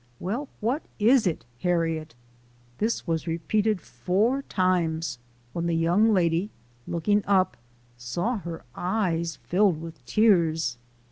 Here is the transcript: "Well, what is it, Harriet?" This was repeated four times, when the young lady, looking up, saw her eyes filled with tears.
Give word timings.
"Well, 0.19 0.49
what 0.61 0.81
is 0.97 1.27
it, 1.27 1.45
Harriet?" 1.59 2.15
This 2.79 3.05
was 3.05 3.27
repeated 3.27 3.79
four 3.79 4.41
times, 4.41 5.19
when 5.53 5.67
the 5.67 5.75
young 5.75 6.11
lady, 6.11 6.49
looking 6.87 7.23
up, 7.27 7.55
saw 7.99 8.39
her 8.39 8.63
eyes 8.73 9.35
filled 9.43 9.79
with 9.79 10.03
tears. 10.07 10.79